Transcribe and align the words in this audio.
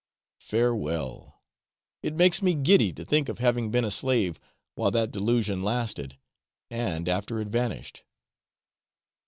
Farewell; 0.39 1.43
it 2.01 2.15
makes 2.15 2.41
me 2.41 2.55
giddy 2.55 2.91
to 2.93 3.05
think 3.05 3.29
of 3.29 3.37
having 3.37 3.69
been 3.69 3.85
a 3.85 3.91
slave 3.91 4.39
while 4.73 4.89
that 4.89 5.11
delusion 5.11 5.61
lasted, 5.61 6.17
and 6.71 7.07
after 7.07 7.39
it 7.39 7.49
vanished. 7.49 8.01